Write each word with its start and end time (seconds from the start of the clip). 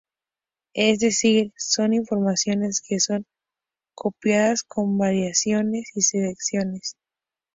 Es 0.73 0.97
decir, 0.97 1.53
son 1.59 1.93
informaciones 1.93 2.81
que 2.81 2.99
son 2.99 3.27
copiadas 3.93 4.63
con 4.63 4.97
variaciones 4.97 5.91
y 5.95 6.01
selecciones. 6.01 6.97